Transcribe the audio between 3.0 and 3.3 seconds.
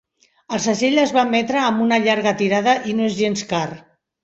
no és